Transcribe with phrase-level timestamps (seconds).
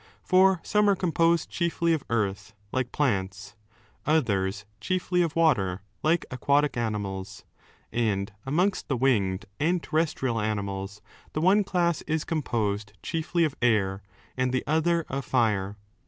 [0.23, 3.53] For some are composed chiefly of earth, like plants,
[4.03, 7.45] others chiefly of water, like aquatic animals.
[7.91, 11.03] And amongst the winged and terrestrial animals,
[11.33, 14.01] the one class is composed chiefly of air
[14.35, 15.77] and the other of fire.